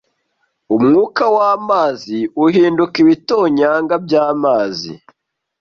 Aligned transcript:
Umwuka 0.75 1.23
wamazi 1.35 2.19
uhinduka 2.45 2.95
ibitonyanga 3.03 3.95
byamazi 4.05 4.93